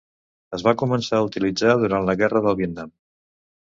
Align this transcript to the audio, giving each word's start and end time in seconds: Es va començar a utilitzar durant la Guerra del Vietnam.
Es 0.57 0.63
va 0.67 0.73
començar 0.83 1.19
a 1.21 1.29
utilitzar 1.29 1.79
durant 1.87 2.11
la 2.11 2.19
Guerra 2.25 2.47
del 2.51 2.63
Vietnam. 2.65 2.95